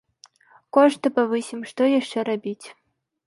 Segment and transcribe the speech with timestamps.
[0.77, 2.67] Кошты павысім, што яшчэ рабіць.